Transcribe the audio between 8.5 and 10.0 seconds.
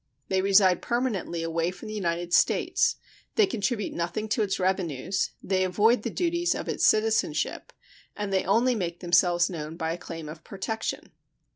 make themselves known by a